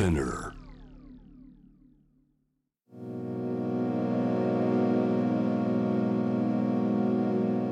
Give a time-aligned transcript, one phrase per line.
[0.00, 0.54] Spinner.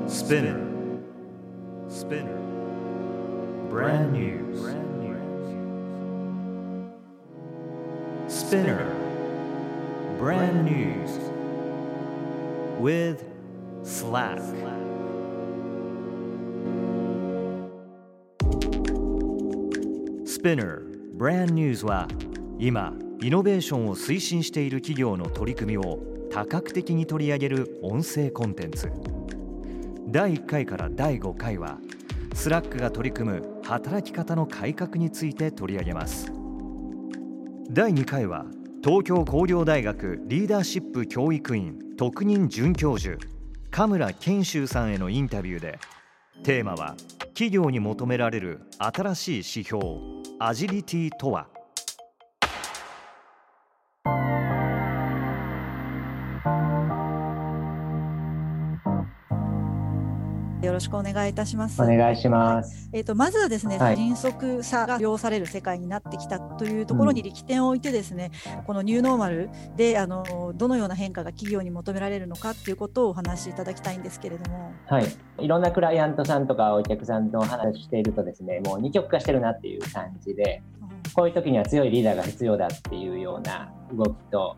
[0.05, 0.61] Spinner.
[1.87, 2.37] Spinner.
[3.67, 4.37] Brand new.
[4.61, 5.17] Brand new.
[8.29, 8.85] Spinner.
[10.19, 11.09] Brand news.
[12.79, 13.25] With
[13.81, 14.37] Slack.
[20.27, 20.89] SPINEAR
[21.19, 22.07] Brand News は
[22.61, 28.91] 今イノベーションを推進している企業の取り組みを多角的に取り上げる音声コンテンツ。
[30.09, 31.77] 第1回から第5回は
[32.33, 36.33] Slack が取り組む働き方の改革について取り上げます。
[37.69, 38.45] 第2回は
[38.83, 43.17] 東京工業大学リーダーシップ教育院特任准教授
[43.71, 45.79] 嘉村賢州さんへのインタビューで
[46.43, 49.79] テーマは企業に求められる新しい指標
[50.39, 51.47] アジリティとは。
[60.79, 61.81] ろしくお願いいたします。
[61.81, 62.89] お願いします。
[62.93, 68.31] えっ、とまずはですね、はい迅速さが要される世界になってきたというところに力点を置いてですね、
[68.65, 74.71] このニューノーマルであのどのような変化が企業に求められるのかっていうことをお話しいただきたいんですけれども。
[74.87, 75.05] はい。
[75.39, 80.61] いろんなクライアントさんとかお客さんとお話ししているとですね、もう二極化してるなっていう感じで、
[81.13, 84.55] こういう時には強いリーダーが必要だっていうような動きと、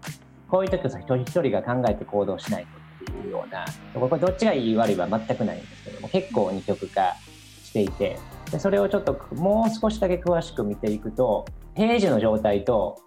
[0.50, 7.16] こういう時こそ一人一人が考えて行動しないとていうような、これどっちがいい悪いは全くないんですけども、結構二極化
[7.63, 8.17] していて、
[8.52, 12.99] でそれをちょっともう少しだけ詳しく見ていくと、平時の状態と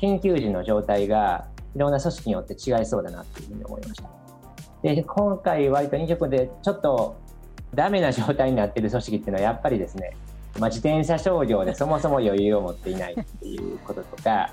[0.00, 4.10] 緊急時の状態がいろんな組織によって違いそうだなっていうふうに思いました。
[4.82, 7.16] で今回割と2曲でちょっと
[7.74, 10.16] ダメな状態になってる組織っていうのはやっぱりですね、
[10.58, 14.52] まあ、自転車操業でそもそも余裕を持っていないっていうこととか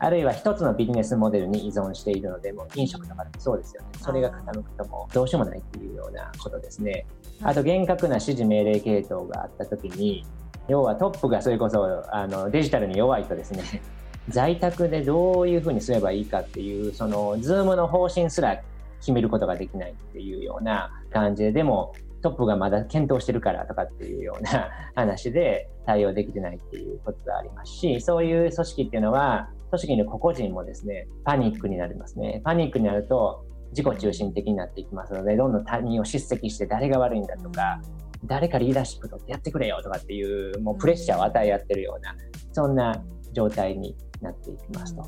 [0.00, 3.88] あるいは一つのビジネスモデルに依存しているのでもう飲食とかでもそうですよね。
[4.00, 7.06] それが傾くともうどうしようもないっていうようなことですね
[7.42, 10.24] あと厳格な指示命令系統があった時に
[10.68, 13.62] 要はトップがそれこそあのデジタルに弱いとですね
[14.28, 18.60] 在宅でどういうふうにすればいいかっていうそのズームの方針すら
[19.00, 37.80] 決めることができないっていうような感じででもトップがまだ検討してるからとかっていうような話で対応できてないっていうことがありますしそういう組織っていうのは組織の個々人もですねパニックになりますねパニックになると自己中心的になっていきますのでどんどん他人を叱責して誰が悪いんだとか
[38.24, 42.16] 誰かリーダーシップ取ってやってくれよとかっていうもうプレッシャーを与え合ってるような
[42.52, 43.02] そんな
[43.32, 45.04] 状態になっていきますと。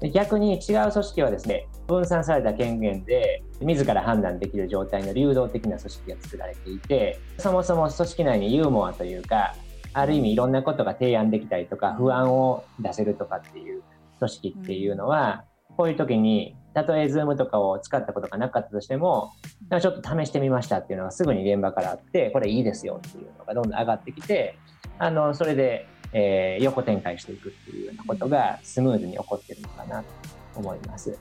[0.00, 9.56] で逆に違う組織はですね分散された権限で自ら判断できる状態の流動的な組織が作られていてそもそも組織内にユーモアというか
[10.00, 13.82] ある意味いろんなことが提案できたりとか不安を出せるとかっていう
[14.18, 15.44] 組織っていうのは
[15.76, 19.32] こういう時にたとえ Zoom とかを使ったことがなかったとしても
[19.80, 24.56] ちょっと試してみましたっていうのがすぐに現場からあってこれいいですよっていうのがどんどん上がってきて
[24.98, 30.08] あのそれでえー横展開していくっていうようなことがスムーズに起こってるのかなと
[30.56, 31.18] 思います。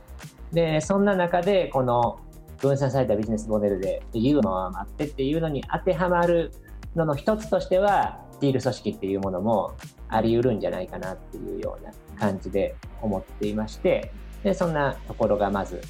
[0.52, 2.20] で、そんな中で、この
[2.58, 6.52] 分散されたビジネスモデルでユーモアもあってっていうのに当てはまる
[6.96, 9.74] のの一つとしては、ディール組織っていうものも
[10.10, 14.12] あり得るんじゃないかなっていうような感じで思っていまして、
[14.44, 15.82] で、そんなところがまず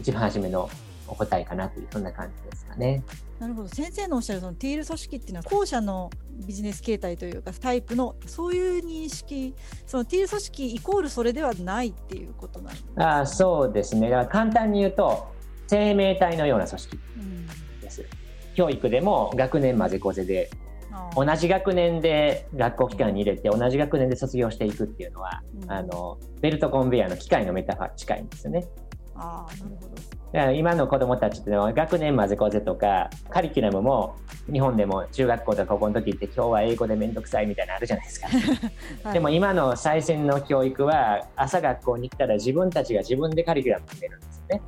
[0.00, 0.68] 一番初めの
[1.08, 3.02] お答えかなという、そんな感じですかね。
[3.38, 6.10] なるほど先生のおっしゃるそのティール組織っていうのは後者の
[6.46, 9.54] ビジネス形態というかタイプのそういう認識
[9.86, 13.18] そのティール組織イコールそれではないっていうことなんですか？
[13.18, 14.08] あーそうですね。
[14.08, 15.26] だから簡単に言うと、
[15.66, 17.46] 生命体のような組織うん
[17.82, 18.06] です。
[18.54, 20.48] 教育でも学年混ぜこぜで
[21.14, 28.66] 同じ学年で学校機関に入れて同じ学年で卒業していくっていうのは、うんあのベルトコンベヤーの機械のメタファー近いんですよね。
[29.14, 34.16] あーなるほどだから今の子どもたちっていうのは学年混ぜこぜとかカリキュラムも
[34.52, 38.28] 日本でも中学校とか高校の時って今日は英語で面倒くさいみたいなのあるじゃないですか。
[39.04, 44.62] はいでも今の最新の教育は朝学校に来たら自分たちが自分でカリキュラム決めるんですよね。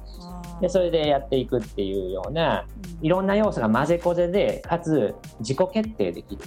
[0.61, 2.67] でそれでやっていくっていうような
[3.01, 3.07] うん。
[3.07, 6.43] いろんな要素が混ぜこぜでかつ自己決定できる、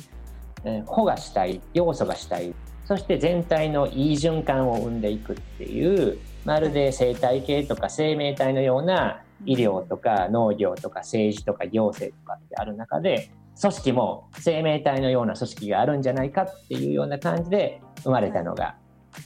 [0.66, 2.54] えー個が主体要素が主体
[2.86, 18.76] そして全体のいい循環を生んでいくっていうまるで生態系とか生命体のような医療とか農業とか政治とか行政とかってある中で組織も生命体のような組織があるんじゃないかっていうような感じで生まれたのが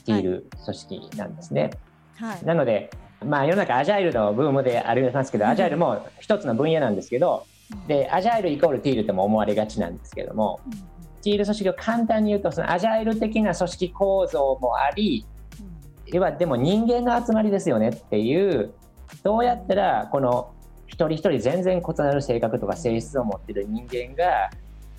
[0.04, 1.70] ティール組織なんですね。
[2.16, 2.44] はい。
[2.44, 2.90] なので、
[3.26, 7.46] まあ、世の中アジャイルのブームでありますけど、アジャイルも一つの分野なんですけど、
[7.88, 10.60] で、アジャイルイコールティールとも思われがちなんですけども、
[11.22, 15.26] ティール組織を簡単に言うと、そのアジャイル的な組織構造もあり、
[16.06, 18.72] 要はでも人間の集まりですよねっていう
[19.22, 20.52] どうやったらこの
[20.86, 24.50] 一人一人全然異なる性格とか性質を持ってる人間が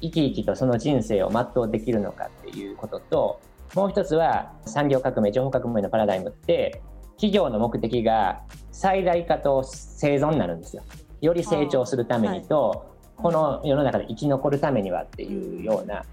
[0.01, 3.39] 生き生きとその人生を全うできるのかっていうことと
[3.73, 6.81] もう一つは産業革命情報革命のパラダイムって
[7.17, 8.41] 企業の目的が
[8.71, 10.83] 最大化と生存になるんですよ。
[11.19, 12.79] より成長するためにと、はい、
[13.17, 16.05] この世の中で生き残るためにはっていうような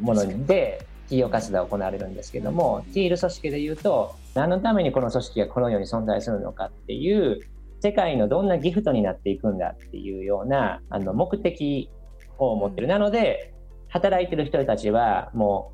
[0.00, 7.40] もので企業活動が行われるんですけどもティール組織でいうと何のためにこの組織がこのように存在するのかっていう
[7.80, 11.90] 世界のどんなギフトになっていくんだっていうようなあの目的
[12.38, 12.86] を持ってる。
[12.86, 13.54] なので
[13.88, 15.72] 働いてる人たちはも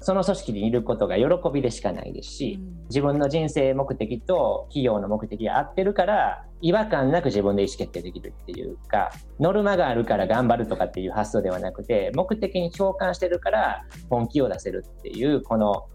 [0.00, 15.86] その組織にいることが喜びでしかないですし、自分の人生目的と企業の目的が合ってるから違和感なく自分で意思決定できるっていうかノルマがあるから頑張るとかっていう発想ではなくて目的に共感してるから本気を出せるっていうこの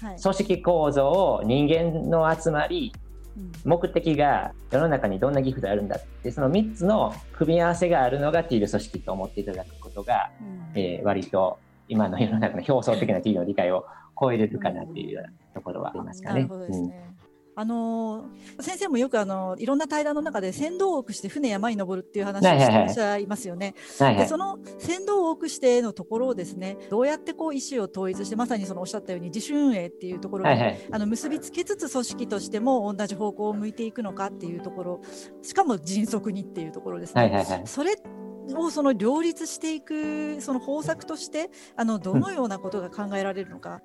[0.00, 2.92] 組織構造を人間の集まり
[3.64, 11.58] 目的が世の中にどんなギフトあるんだってその3つの組み合わせがあるのがティール組織と思っていただくことが、うん、えー、割と
[11.88, 13.86] 今の世の中の表層的な T の理解を
[14.20, 16.48] 超えれるかなっていうようなところはありますかね。
[17.60, 18.26] あの
[18.60, 23.74] 先生もよくあのいろんな対談の中で船頭を多くして船山に登るっていう話をしてらっしゃいますよね。
[23.98, 35.00] はいはい、でその船頭を多くしてのところをですねどうやってこう意思を統一してまさにそのおっしゃったように自主運営っていうところに、はいはい、あの結びつけつつ組織としても同じ方向を向いていくのかっていうところ
[35.42, 37.22] しかも迅速にっていうところですね。
[37.22, 37.96] はいはいはい、それ
[38.56, 43.80] をその両立していくその方策としてあのどのようなことが考えられるのか。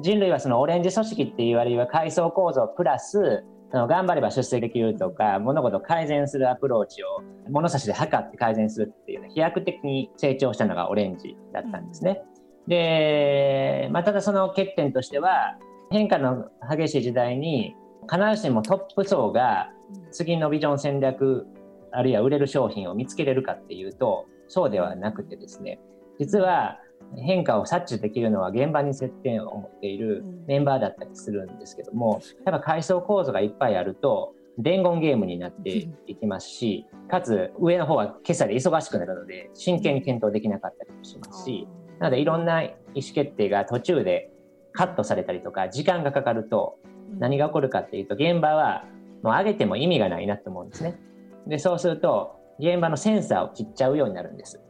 [0.00, 12.22] 人類はそのオレンジ組織って言われる階層構造プラス頑張れば出世できるとか物事を改善するアプローチを物差しで測って改善するっていう飛躍的に成長したのがオレンジだったんですね。
[12.66, 15.56] うん、で、まあ、ただその欠点としては
[15.90, 17.74] 変化の激しい時代に
[18.10, 19.70] 必ずしもトップ層が
[20.10, 21.46] 次のビジョン戦略
[21.92, 25.80] あるいは売れる商品を見つけれるかっていうとそうではなくてですね
[26.18, 26.78] 実は
[27.16, 41.66] 変化を察知できるのは現場に接点を持っているメンバーだったりするんですけどもやっぱ階層構造がいっぱいあると伝言ゲームになっていきますしかつ上の方は今朝で忙しくなるので真剣に検討できなかったりもしますし
[41.98, 44.30] なのでいろんな意思決定が途中で
[44.72, 46.78] カットされたりとか時間がかかると
[47.18, 48.84] 何が起こるかっていうと現場は
[49.22, 50.98] もう上げても意味がないなと思うんですね。
[51.46, 54.60] でそうすると現場のセンサーを切っちゃうようになるんです。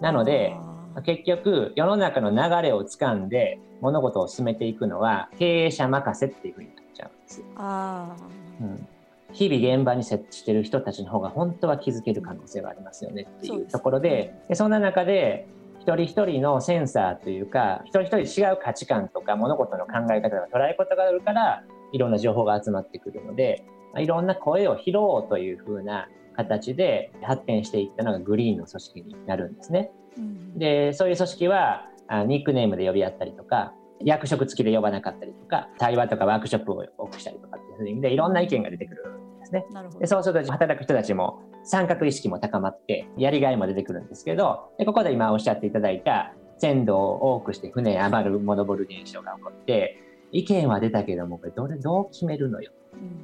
[0.00, 0.56] なので
[1.04, 7.42] 結局世の中の流れをつかんで物事を進めていくのは経営者任せっていうふうになっちゃうんです。
[7.56, 8.16] あ
[8.60, 8.86] うん、
[9.32, 15.46] 日々現場に設置してる人たちの方が本当は気づける可能性がありますよねっていうところでそでそんな中で
[15.80, 23.64] 一人一人のセンサーというか一人一人違う価値観とか物事の考え方が捉え方があるからいろんな情報が集まってくるので
[23.96, 29.90] いろんな声を拾おうというふうな形で発展していったのがグリーンの組織になるんですね。
[30.16, 31.88] うん、でそういう組織は
[32.26, 33.72] ニックネームで呼び合ったりとか
[34.04, 39.64] 役職付きで呼ばなかったりとか対話とかワークショップを多くしたりとかっていう意味でいろんな意見が出てくるんですね。
[40.00, 49.98] でそうすると働く人たちも参画意識も高まってやりがいも出てくるんですけどでここで今おっしゃっていただいた鮮度を多くして船余るモノボル現象が起こって
[50.32, 52.72] 意見は出たけどもこれどれどう決めるのよ？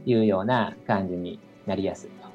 [0.07, 2.29] いうような感じになりやすいと。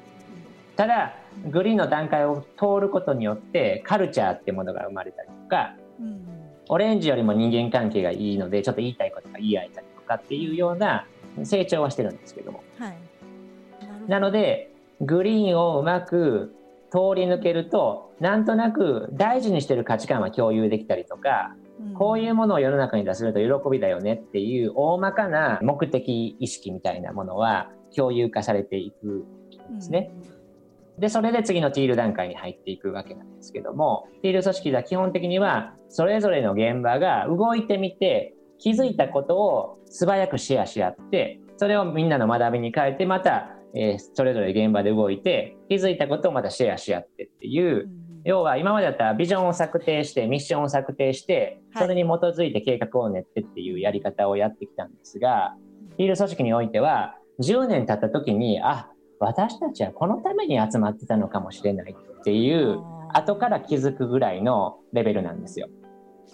[0.76, 1.14] ただ
[1.50, 5.76] グリーンの段階を通ることによってカルチャーってものが生まれたりとか、
[6.68, 11.06] オレンジよりも人間関係がいいのでちょっと言いたいことが言い合えたりとかっていうような
[11.44, 12.64] 成長はしてるんですけども。
[12.78, 12.96] はい、
[14.08, 16.54] なのでグリーンをうまく
[16.90, 21.54] 通り抜けるとなんとなく大事にしてる価値観は共有できたりとか
[21.92, 29.26] こういうものを世の中に出せると喜びだよねっていう大まかな目的意識みたいなものは共有化されていく
[29.72, 30.10] んですね。
[30.98, 55.54] で、それで次のティール段階に入っていくわけなんですけども、ティール組織では基本的にはそれぞれの現場が動いてみて気づいたことを素早くシェアし合って、それをみんなの学びに変えてまた、えー、それぞれ現場で動いて気づいたことをまたシェアし合ってっていう、うん要は今までだったらビジョンを策定してミッションを策定してそれに基づいて計画を練ってっていうやり方をやってきたんですが
[55.98, 58.88] ヒール組織においては10年経った時にあ
[59.20, 65.68] 私たちはこのために集まってたのかもしれないっていう後から気づくぐらいのレベルなんですよ。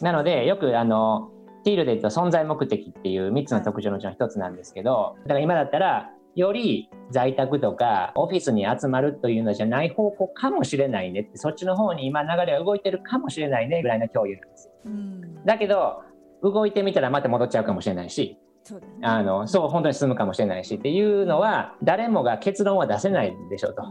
[0.01, 1.31] なのでよくあの
[1.65, 14.73] ティールで言うと存在目的っていう3つの特徴のうちの1つなんですけどだから今だったらより在宅とかオフィスに集まるというのじゃない方向かもしれないねってそっちの方に今流れが動いてるかもしれないねぐらいの共有なんですよ。
[14.87, 16.03] うん、だけど
[16.43, 23.83] 動いてみたらまた戻っちゃうかもしれないしそうあのそう本当に進むかもしれないしっていうのは誰もが結論は出せないでしょうと。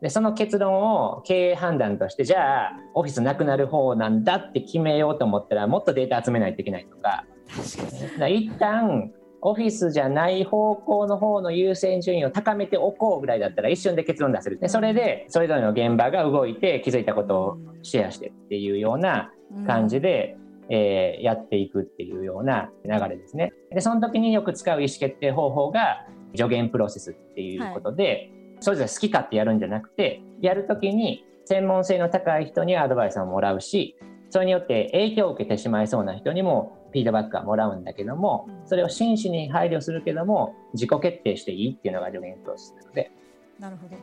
[0.00, 7.24] でその結論を経営判断としてじゃあオフィスなくなる方なんだって決めようと思ったらもっとデータ集めないといけないとか。
[8.18, 9.12] か一旦
[9.44, 14.58] オフィスじゃない方向の方の優先順位を高めておこうぐらいだったら一瞬で結論出せる。
[14.58, 19.32] でそれでそれぞれの現場が動いて気づいたことをシェアしてっていうような
[19.66, 20.36] 感じで、
[20.70, 23.52] えー、やっていくっていうような流れですね。
[23.72, 26.06] でその時によく使う意思決定方法が
[26.36, 28.30] 助言プロセスっていうことで、はい、
[28.60, 33.96] それぞれ好き勝手やるんじゃなくてやる時に専門性の高い人にアドバイスをもらうし
[34.32, 43.10] それによって影響を受けてしまいそうな人にもフィードバックはもらうんだけどもそれを真摯に配慮するけども自己決定していいっていうのが助言プロセスなので。
[43.58, 43.96] なるほど。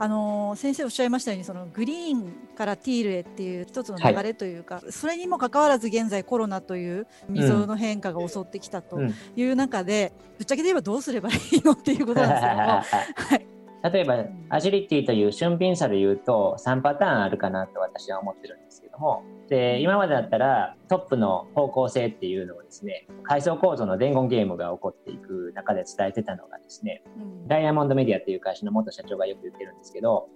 [0.00, 9.00] あの先生おっしゃいましたようにそのグリーンからティールへっていう一つの流れというか、はい、それにもかかわらず現在コロナという溝の変化が襲ってきたと
[9.36, 12.62] いう中で、うん、ぶっちゃけで言えばどうすればいいのっていうことなんですけども、
[13.28, 19.22] はい、例えばアジリティという俊敏さで言うと3パターンあるかなと私は思ってるんですけども。
[19.48, 30.28] で今までだったらトップの方向性っていうのをですね階層構造の伝言ゲームが起こっていく中で伝えてたのがですね、うん、ダイヤモンドメディアっていう会社の元社長がよく言ってるんですけど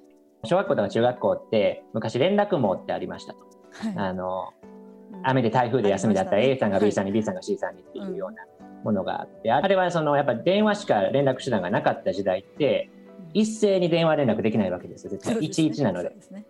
[0.45, 3.41] 小学校とか中学校って昔連絡網ってありましたと。
[3.73, 4.55] はい、あの
[5.23, 8.43] 雨で台風で休みだったら A さんが B さんに B さんが C さんにっていうような
[8.83, 12.91] ものがあって、あれはそのやっぱ電話しか連絡手段がなかった時代って
[13.35, 15.37] 一斉に電話連絡できないわけですよ絶対。
[15.37, 16.11] 11なので。
[16.11, 16.47] で、ね。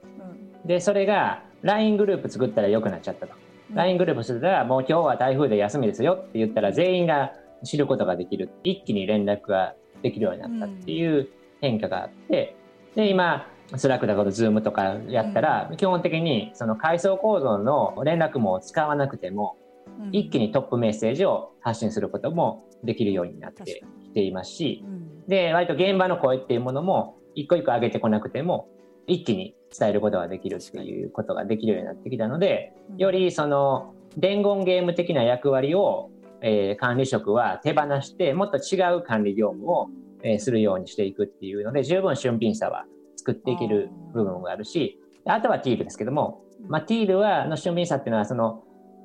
[0.67, 3.35] うん、それが LINE グループ作ったらよくなっちゃったと。
[3.71, 7.33] うん、LINE グループするたらもう今日は台風で休みですよって言ったら全員が
[7.65, 8.51] 知ることができる。
[8.65, 11.29] 一気に連絡ができるようになったっていう
[11.61, 12.57] 変化があって、
[12.95, 13.47] で今
[13.77, 19.57] Slack だとか Zoom とかやったら、基本的にその階層構造の連絡網を使わなくても、
[20.11, 24.85] 一気にトップメッセージを発信することもできるようになってきていますし、
[25.33, 28.69] で、割と現場の声っていうものも、一個一個上げてこなくても、
[29.07, 36.11] 一気に伝えることができるっていうことができるようになってきたので、よりその伝言ゲーム的な役割を、
[36.43, 39.89] えー、管理職は手放して、もっと違う管理業務を、
[40.23, 42.85] えー、するようにしていくっていうので、十分俊敏さは
[43.17, 48.65] 作っていける部分があるし、あとはティールですけども、まあ、ティールはの俊敏さっていうのは、その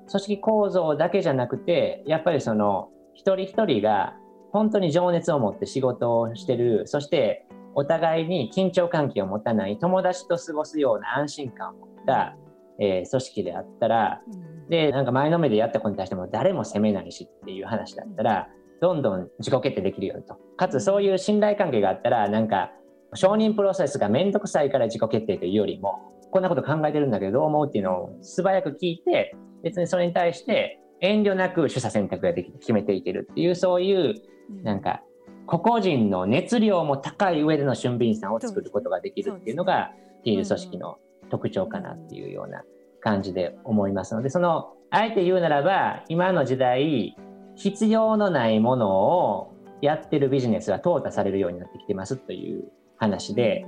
[0.09, 4.17] 組織構造だけじゃなくて、やっぱりその一人一人が
[4.51, 6.87] 本当に情熱を持って仕事をしてる。
[6.87, 12.35] そしてお互いに緊張関係を持たない友達と過ごすような安心感を持った、
[12.79, 14.21] えー、組織であったら、
[14.69, 18.47] でなんか前のめでやった子に対しても誰も責めないしっていう話だったら、
[18.81, 20.35] どんどん自己決定できるようにと。
[20.55, 22.71] かつそういう信頼関係があったらなんか
[23.13, 25.99] 承認プロセスが面倒くさいから自己決定というよりも
[26.31, 34.15] こんなこと考えてるんだけどどう思うっていうのを素早く聞いて別にそれに対して遠慮なく取捨選択ができて決めていけるっていうそういう
[34.63, 35.01] なんか
[35.45, 39.91] 個々人の熱量も高い上での俊敏さんを作ることができるっていうのが
[40.23, 40.97] ティール組織の
[41.29, 42.63] 特徴かなっていうような
[42.99, 47.15] 感じで思いますのでそのあえて言うならば今の時代
[47.55, 52.65] 必要のないものをやってるビジネスは淘汰されるようになってきてますという
[52.97, 53.65] 話で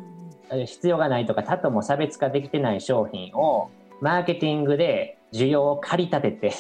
[0.66, 3.70] 必要がないとか他とも差別化できてない商品を
[4.02, 6.54] マーケティングで需要を駆り立てて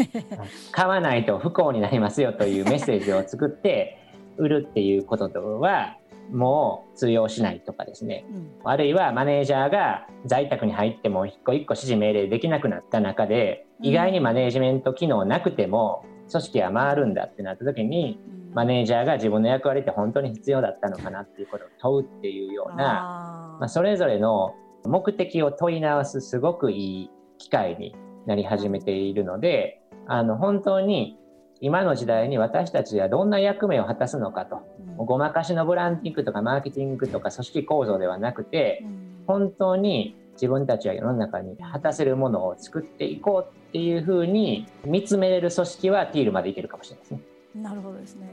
[0.72, 3.98] 買わないと不幸になりますよというメッセージを作って
[4.36, 5.96] 売るっていうこととは
[6.30, 18.20] もう通用しないとかですね、うん、あるいはマネージャーが在宅に入っても一個一個指示命令できなくなった中で意外にマネージメント機能なくても組織は回るんだってなった時に、
[18.52, 27.94] マネージャーが自分の役割って本当に必要だったのかなっていうことを問うっていうようなまあ、それぞれの目的を問い直すすごくいい機会に
[28.28, 31.18] なり始めているのであの本当に
[31.60, 34.62] 今の時代に私たちはどんな役目を果たすのかと、
[34.98, 47.20] うん、ごまかしのブランディングとかマーケティングとか組織構造ではなくて、うん、本当に自分たちは世の中に果たせるものを作っていこうっていうふうに見つめれる組織はティールまでいけるかもしれないですね。
[47.56, 48.28] なるほどですね。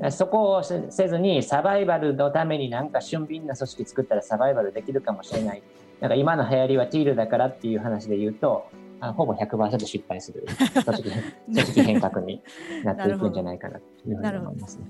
[0.00, 5.62] うん、そこをせずにサバイバルのためになんか俊敏な組織作ったらサバイバルできるかもしれない。
[6.00, 8.66] なんか今の流行りはティールだからっていう話で言うと
[9.02, 10.46] あほぼ100%失敗する
[11.46, 12.40] 組織変革に
[12.84, 14.86] なっていくんじゃないかなというふうに思いますね。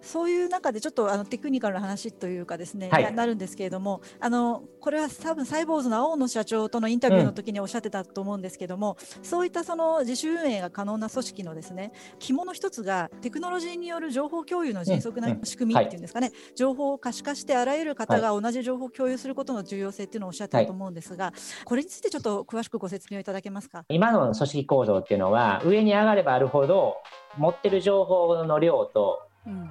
[0.00, 21.34] そういう中でちょっとあのテクニカルな話というかですね、はい、なるんですけれどもあのこれは多分サイボーズの青野社長とのインタビューの時におっしゃってたと思うんですけども、うん、そういったその自主運営が可能な組織のですね肝の一つがテクノロジーによる情報共有の迅速な仕組みっていうんですかね、うんうんはい、情報を可視化してあらゆる方が同じ情報を共有することの重要性っていうのをおっしゃってたと思うんですが、はい、
[21.64, 23.84] これについてちょっと詳しくご説明をいただけけますか？
[23.88, 26.96] 今の組織構造っていうのは上に上がればあるほど
[27.36, 29.27] 持ってる情報の量と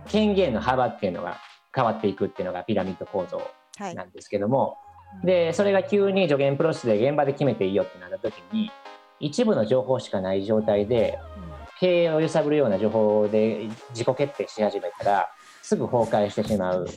[0.07, 1.37] 権限の幅っていうのが
[1.73, 3.41] 変わっていくっていうのがピラミッド構造
[3.93, 4.77] なんですけども、
[5.21, 8.71] はい、でそれが急に助言プロセスで現場で決めていいよってなった時に
[9.19, 11.19] 一部の情報しかない状態で
[11.79, 15.29] 経営を揺さぶるような情報で自己決定し始めたら
[15.61, 16.87] すぐ崩壊してしまう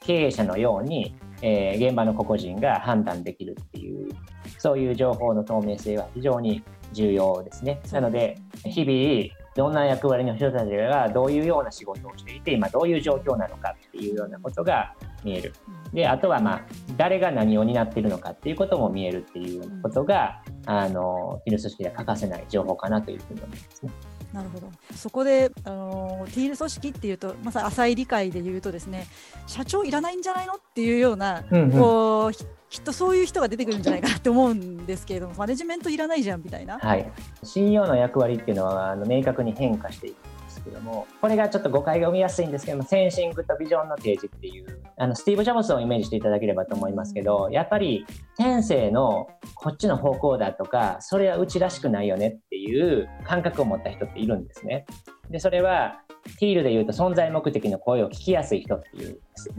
[0.00, 4.10] 経営者のように、えー、現場の個々人が判断できるっていう
[4.58, 7.80] そういう情報の透明性は非常に重要ですね。
[7.92, 15.52] なので日々どんな役割の人たちがどういうような仕事をしていて今どういう状況なのかっていうようなことが見える。
[15.92, 16.62] であとはまあ
[16.96, 23.92] 誰が何を担っているのかっていうことも見えるっていうことがあのティル組織では欠かせない情報かなというふうに思いますね。
[24.32, 24.70] なるほど。
[24.94, 29.06] そこであのティール組織っていうとまさに浅い理解で言うとですね
[29.46, 32.32] 社長いらないんじゃないのっていうような、うんうん、こう
[32.70, 36.78] きっとそういう人が出てくるんじゃないかなって思うんですけれどもマネジメントいらないじゃんみたいな。
[36.78, 37.10] はい、
[37.42, 48.06] CEO の役割っていうのはあの明確に変化していくんですけどもこれがちょっと誤解が生みやすいんですけどもセンシングとビジョンの提示っていうあのスティーブ・ジョブズをイメージしていただければと思いますけどやっぱり
[48.36, 52.38] 天性のこっちの方向だとかそれはうちらしくないよね
[52.70, 54.86] いう感覚を持った人っているんですね。
[55.30, 56.00] でそれは
[56.38, 59.54] ティールで言うと存在目的の声を聞きやすい人っていうんですよ。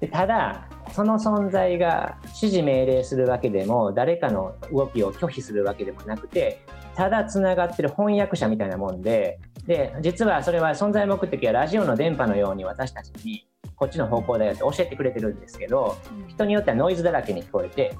[0.00, 6.60] でただその存在が指示命令するわけでも誰かの動きを拒否するわけでもなくて
[6.94, 15.96] ただつながってる翻訳者みたいなもんでで実はそれは存在目的はラジオの電波のように私たちにこっちの方向だよって教えてくれてるんですけど
[16.28, 17.94] 人によってはノイズだらけに聞こえて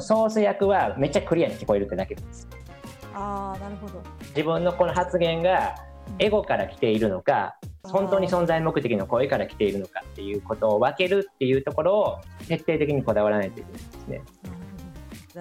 [0.00, 2.46] ソース役はめっちゃクリアに聞こえるってだけです。
[3.14, 4.02] あなるほど。
[4.28, 5.74] 自分のこの発言が
[6.18, 14.22] エゴから来ているのか本当に存在目的の声から来ているのかっていうことを分けるっていうところを徹底的にこだわらないといけないですね。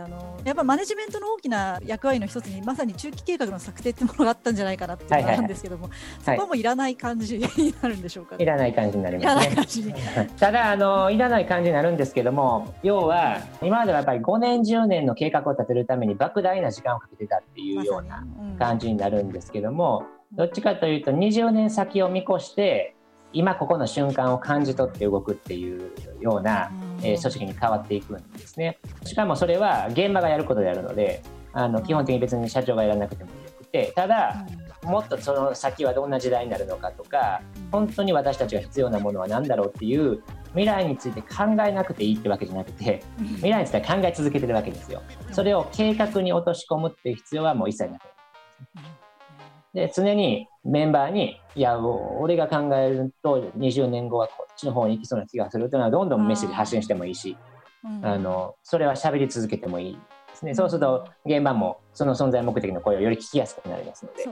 [0.04, 5.90] あのやっぱマネジメントの大きな役割の一つにまさに中期計画の策定ってものがあったんじゃないかなっていうのがあるんですけども、
[6.24, 10.30] そこもいらない感じになるんでしょうか、ね、いらない感じになりますね。
[10.40, 18.26] ただあのいらない感じになるんですけども要は今まではやっぱり5年10年の計画を立てるために莫大な時間をかけてたっていうような
[18.60, 22.96] 感じになるんですけども、どっちかというと20年先を見越して
[23.34, 28.80] 今ここの瞬間を感じ取って動くっていうような、えー、組織に変わっていくんですね。
[29.04, 31.22] しかもそれは現場がやることであるので
[31.54, 34.46] あの基本的に別に社長がやらなくてもよくてただ
[34.84, 45.02] もっとその先はどんな時代になるのかとか本当に私たちが必要なものは何だろうっていう未来について考えなくていいってわけじゃなくて未来について考え続けてるわけですよ。
[45.32, 49.07] それを計画に落とし込むっていう必要はもう一切なくて。
[49.78, 57.38] で常にメンバーにいや俺が考えると20年後はこっちの方に行きそうな気がするというのはどんどんメッセージ発信してもいいし、
[58.02, 60.00] あのそれは喋り続けてもいいで
[60.36, 64.26] すね、そうすると現場もその存在目的の声をより聞きやすくなりますので。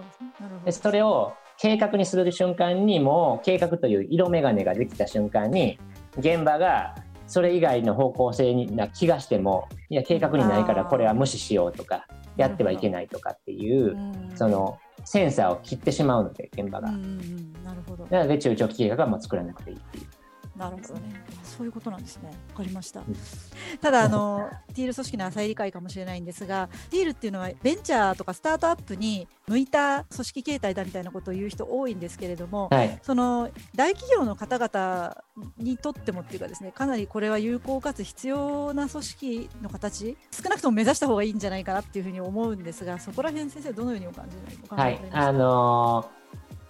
[0.66, 5.80] でそれを計画にする瞬間にも計画という色眼鏡ができた瞬間に
[6.18, 6.96] 現場が
[7.28, 13.96] それ以外の方向性な気がしてもいや計画にないからこれは無視しようとかやってはいけないとかっていう
[14.36, 16.92] そのセンサーを切ってしまうので現場が。
[16.92, 20.06] なるほどなので中長期計画はもう作らなくていいっていう。
[20.58, 21.24] なるほどね。
[21.44, 22.30] そういうことなんですね。
[22.50, 23.02] わかりました。
[23.82, 35.18] ただあのティール組織の浅い理解かもしれないんですが、ティールっていうのはベンチャーとかスタートアップに向いた組織形態だみたいなことを言う人多いんですけれども、はい、その大企業の方々
[35.58, 44.76] にとってもっていうかですね、かなりこれは有効かつ必要な組織の形、少なくとも目指した方がいいんじゃないかなっていうふうに思うんですが、そこら辺先生どのようにお感じになりますか。
[44.76, 46.10] はい、あの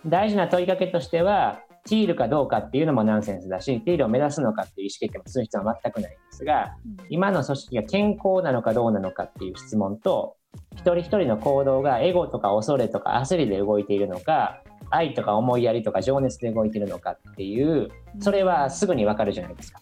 [0.06, 1.65] ー、大事な問いかけとしては。
[1.88, 6.76] ティールかどうかっていうのもナンセンスだし、ティールを目指すのかっていう意思決定もする必要は全くないんですが、
[7.10, 10.36] 今の組織が健康なのかどうなのかっていう質問と、
[10.74, 19.82] 一人一人の行動がエゴとか恐れとか焦りで動いているのか、愛とか思いやりとか情熱で動いているのかっていう、それはすぐにわかるじゃないですか。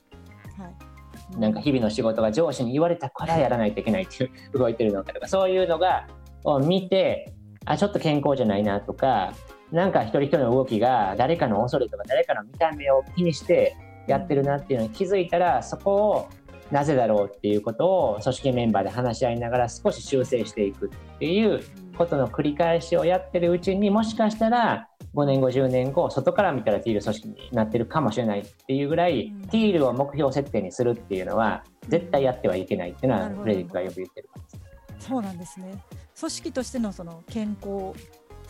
[1.37, 6.07] なんか日々の仕事が上司に言われたからやらないといけないっていう動いてるのかとかそういうのが
[6.43, 7.33] を見て
[7.65, 9.33] あちょっと健康じゃないなとか
[9.73, 13.75] なんか一人一人の動きが誰かの恐れとか誰かの見た目を気にして
[14.07, 16.29] やってるなっていうのに気づいたらそこを
[16.71, 21.61] なぜだろうっていうことを組織メンバーで話し合いながら少し修正していくっていう
[21.97, 35.07] ことの繰り返しをやってるうちにもしかしたら5年後10年後外から見たらティール組織になってるかもしれないっていうぐらい、ティールを目標設定にするっていうのは絶対やってはいけないっていうのはフレディックがよく言ってるからです。
[35.07, 35.83] そうなんですね
[36.17, 37.93] 組織としてのその健康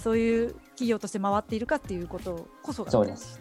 [0.04, 3.40] そういう企業として回っているかっていうことこそがそうです。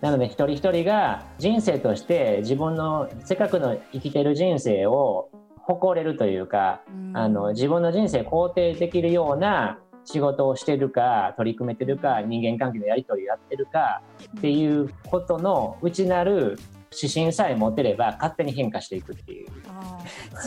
[0.00, 14.02] なので一人一人が人生として自分のせっかくの生きてる人生を誇れるというか、あの自分の人生肯定できるような仕事をしてるか取り組めてるか人間関係のやり取りをやってるか
[14.38, 16.58] っていうことの内なる
[17.00, 19.48] 指針さえ持てれば勝手に変化していくっていう。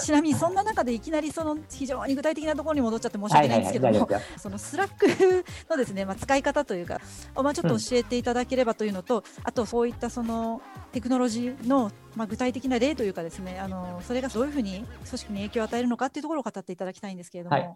[0.01, 7.01] ちなみにそんな中でいきなりその非常に具体的なところに戻っちゃって申し訳ないんですけども、その Slack のですね、まあ、使い方というか、
[7.35, 17.55] まあ、ちょっと教えていただければというのと、うん、あとそういったそのテクノロジーの、まあ、具体的な例というかですねあのそれがどういうふうに組織に影響を与えるのかっていうところを語っていただきたいんですけれども。
[17.55, 17.69] はい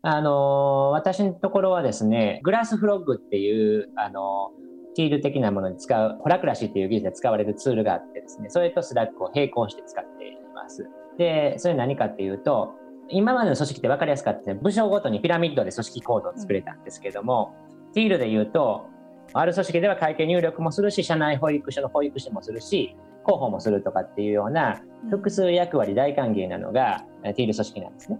[0.00, 4.52] あの私のところはですね、 GlassFrog っていう、あの
[4.98, 10.88] ティール的なものに使う、ホラクラシーっていう技術で使われるツールがあってですね、それと Slack を並行して使っています。
[11.16, 12.72] で、それ何かっていうと、
[13.08, 17.54] 今までの組織って分かりやすかった、部署ごとにピラミッドで組織構造を作れたんですけども、
[17.86, 18.86] うん、ティールで言うと、
[19.34, 28.18] ある組織では会計入力もするし、社内保育所の保育士もするし、広報もするとかっていうような複数役割大歓迎なのがティール組織なんですね。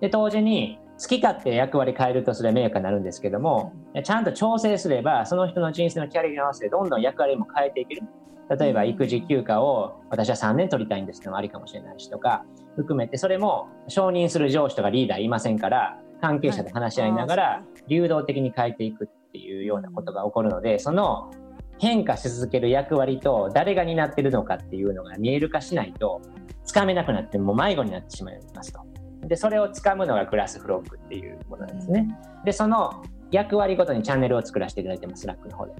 [0.00, 8.02] で、同時に好き勝手役割変えるとそれは迷惑になるんですけども、ちゃんと調整すれば、その人の人生のキャリアに合わせてどんどん役割も変えていける。
[8.50, 12.44] 例えば育児休暇を私は3年取りたいんですってのもありかもしれないしとか、
[12.76, 21.30] 含めてそれも承認する上司とかリーダーいませんから、関係者で話し合いながら流動的に変えていくっていうようなことが起こるので、その
[21.78, 26.20] 変化し続ける役割と誰が担ってるのかっていうのが見える化しないと、
[26.64, 28.80] つかめなくなっても迷子になってしまいますと。
[29.28, 32.08] でそれをつかむのが GlassFrog っていうものなんですね。
[32.44, 35.74] でその役割ごとにチャンネルを作らせていただいてます、 Slack の方で。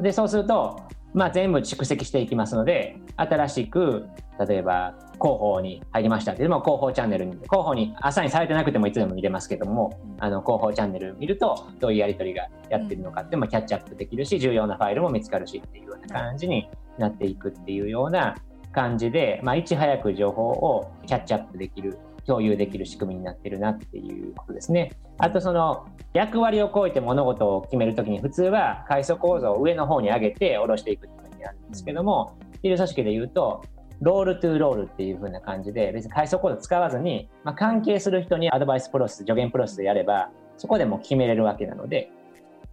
[0.00, 0.80] でそうすると、
[1.12, 4.06] まあ、全部蓄積していきますので新しく
[4.46, 18.36] 例えば広報に入りましたけども広報チャンネルに広報にアサインされてなくてもいつでも見れますけどもあの広報チャンネル見るとどういうやり取りがやってるのかって、まキャッチアップできるし重要なファイルも見つかるしっていうような感じになっていくっていうような
[18.72, 24.92] 感じで、まあ、いち早く情報をキャッチアップできる共有できる仕組みになってるなっていうことですね。
[25.16, 33.64] あとその役割を超えて物事を決めるときに普通は階層構造を上の方に上げて下ろしていくっていうふうになるんですけども、いう組織で言うと
[34.02, 42.10] ロールトゥーロールっていう風な感じで別に階層構造使わずに、まあ、関係する人にアドバイスプロセス助言プロセスでやればそこでも決めれるわけなので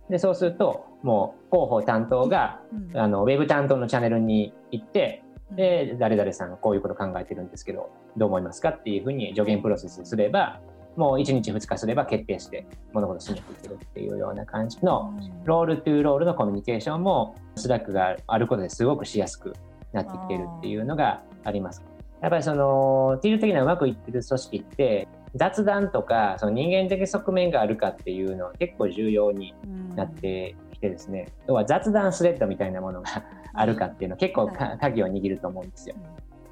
[0.10, 2.60] でそうするともう広報担当が、
[2.94, 5.24] あのウェブ担当のチャンネルに行って
[5.56, 10.62] で誰々さんこういうこと考えてるんですけどどう思いますかっていうふうに助言プロセスすれば
[10.96, 15.14] もう1日2日すれば決定して物事進めていけるっていうような感じの
[15.44, 19.54] role to role のコミュニケーションも Slack があることですごくしやすく
[19.92, 21.84] なってきてるっていうのがあります。
[22.22, 29.54] やっぱりそのティール的なうまくいってる組織って雑談とかその人間的側面があるかっていうのは結構重要に
[29.96, 33.24] なってきてですね、要は雑談スレッドみたいなものが
[33.56, 35.96] あるかっていうの結構鍵を握ると思うんですよ。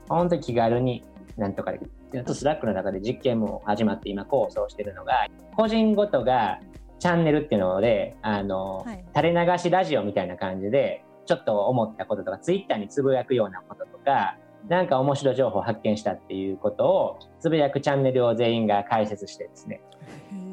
[0.09, 1.03] 本当に気軽に
[1.37, 1.91] なんとかできる。
[2.23, 6.59] と Slack の中で実験も始まって今構想してるのが個人ごとが
[6.99, 14.37] チャンネルっていうのであの、はい、垂れ流しラジオみたいな感じでちょっと思ったこととかツイッターにつぶやくようなこととか
[14.69, 19.81] なんか面白い情報を発見したっていうことをつぶやくチャンネルを全員が開設してですね。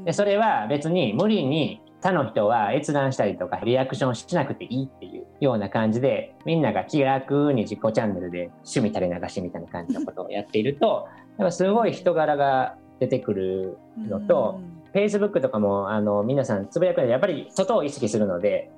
[0.05, 14.61] でそれは別に無理に他の人は閲覧したりとかリアクションしなくていいっていうような感じでみんなが気楽に自己チャンネルで趣味垂れ流しみたいな感じのことをやっていると やっぱすごい人柄が出てくるのと、
[14.93, 18.71] フェイスブックとかもあの皆さんつぶやくのでやっぱり外を意識するので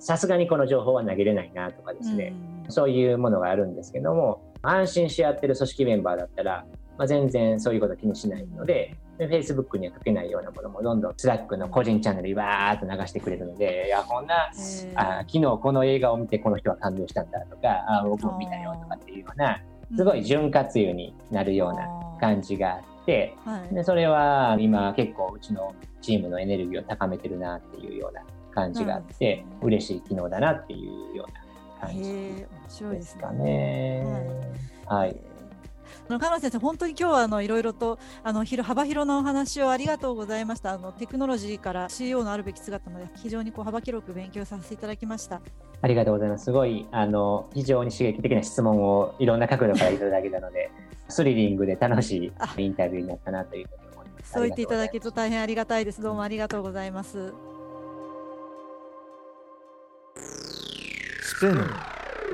[0.00, 2.32] さすがにこの情報は投げれないなとかですね、
[2.68, 6.66] そういうものがあるんですけども安心し合ってる組織メンバーだったら、
[6.98, 14.50] まあ、全然そういうこと気にしないのでで、Facebook には書けないようなものもどんどん Slack の個人チャンネルにわーっと流してくれるので、いや、こんな、
[14.94, 19.60] あ昨日この映画を見てこの人は感動したんだとか、あ僕も見たよとかっていうような、
[19.94, 21.86] すごい潤滑油になるような
[22.18, 23.36] 感じがあって、
[23.70, 28.22] でそれは今結構うちのチームのエネルギーを高めてるなっていうような
[28.54, 30.78] 感じがあって、嬉しい機能だなってい
[31.12, 31.32] うよう
[31.82, 32.46] な感じ
[32.90, 34.02] ですかね。
[34.86, 35.29] はい
[36.10, 40.72] あの川野先生、本当に今日はあのいろいろとあの幅広のお話をありがとうございました。
[40.72, 45.40] あのテクノロジーから CEO のあるべき姿まで非常にこう幅広く勉強させていただきました。
[45.80, 46.46] ありがとうございます。
[46.46, 50.72] すごいあの非常に刺激的な質問をいろんな角度からいただけたので、
[51.08, 54.32] スリリングで楽しいインタビューになったなというふうに思います。
[54.32, 56.02] そう言っていただけると大変ありがたいです。
[56.02, 57.32] どうもありがとうございます。
[61.38, 61.70] Spinner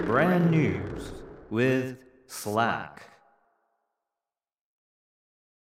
[0.07, 3.16] Brand News with Slack